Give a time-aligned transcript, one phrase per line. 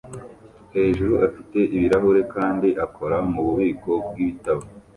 [0.75, 4.63] hejuru afite ibirahure kandi akora mububiko bwibitabo